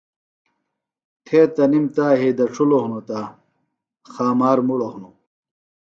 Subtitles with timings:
[1.25, 3.19] تھےۡ تنِم تا یھئیۡ دڇھِلوۡ ہِنوۡ تہ
[4.13, 5.15] خامار مُڑوۡ ہِنوۡ